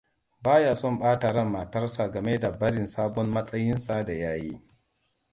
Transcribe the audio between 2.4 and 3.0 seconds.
barin